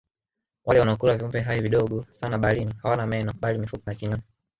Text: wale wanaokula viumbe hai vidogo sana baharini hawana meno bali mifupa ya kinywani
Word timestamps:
wale 0.65 0.79
wanaokula 0.79 1.17
viumbe 1.17 1.41
hai 1.41 1.61
vidogo 1.61 2.05
sana 2.09 2.37
baharini 2.37 2.73
hawana 2.83 3.07
meno 3.07 3.33
bali 3.39 3.57
mifupa 3.59 3.91
ya 3.91 3.97
kinywani 3.97 4.23